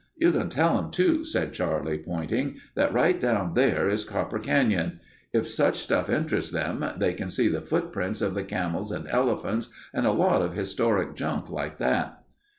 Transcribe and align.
"...You 0.17 0.31
can 0.31 0.49
tell 0.49 0.79
'em 0.79 0.89
too," 0.89 1.23
said 1.23 1.53
Charlie 1.53 1.99
pointing, 1.99 2.55
"that 2.73 2.91
right 2.91 3.19
down 3.19 3.53
there 3.53 3.87
is 3.87 4.03
Copper 4.03 4.39
Canyon. 4.39 4.99
If 5.31 5.47
such 5.47 5.77
stuff 5.77 6.09
interests 6.09 6.51
them, 6.51 6.83
they 6.97 7.13
can 7.13 7.29
see 7.29 7.47
the 7.47 7.61
footprints 7.61 8.19
of 8.19 8.33
the 8.33 8.43
camels 8.43 8.91
and 8.91 9.07
elephants 9.07 9.69
and 9.93 10.07
a 10.07 10.11
lot 10.11 10.41
of 10.41 10.55
historic 10.55 11.13
junk 11.15 11.51
like 11.51 11.77
that." 11.77 12.23